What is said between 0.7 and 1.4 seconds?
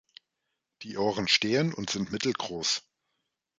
Die Ohren